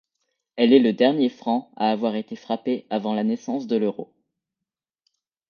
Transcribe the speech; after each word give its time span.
Elle 0.55 0.73
est 0.73 0.79
le 0.79 0.93
dernier 0.93 1.29
franc 1.29 1.71
à 1.75 1.91
avoir 1.91 2.15
été 2.15 2.35
frappé 2.35 2.87
avant 2.89 3.13
la 3.13 3.23
naissance 3.23 3.67
de 3.67 3.75
l'euro. 3.77 4.11